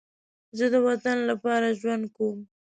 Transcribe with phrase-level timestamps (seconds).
[0.57, 2.39] زه د وطن لپاره ژوند کوم